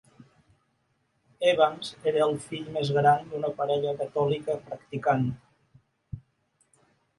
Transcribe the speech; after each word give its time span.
Evans 1.51 1.91
era 2.13 2.23
el 2.29 2.33
fill 2.47 2.65
més 2.79 2.91
gran 2.97 3.29
d'una 3.35 3.53
parella 3.61 3.93
catòlica 4.01 4.59
practicant. 4.73 5.31